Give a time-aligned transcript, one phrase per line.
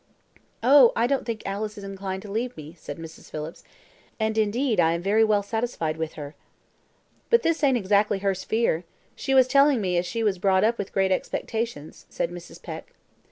[0.63, 3.29] "Oh, I don't think Alice is inclined to leave me," said Mrs.
[3.29, 3.63] Phillips;
[4.19, 6.33] "and, indeed, I am very well satisfied with her."
[7.29, 8.83] "But this ain't exactly her sphere.
[9.15, 12.59] She was a telling me as she was brought up with great expectations," said Mrs.
[12.63, 12.93] Peck.